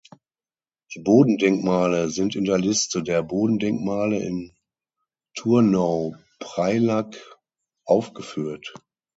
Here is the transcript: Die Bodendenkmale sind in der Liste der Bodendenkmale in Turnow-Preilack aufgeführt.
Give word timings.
Die 0.95 0.99
Bodendenkmale 0.99 2.09
sind 2.09 2.35
in 2.35 2.45
der 2.45 2.57
Liste 2.57 3.03
der 3.03 3.21
Bodendenkmale 3.21 4.17
in 4.17 4.51
Turnow-Preilack 5.35 7.23
aufgeführt. 7.85 8.73